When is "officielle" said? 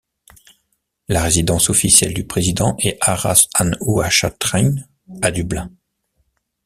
1.69-2.15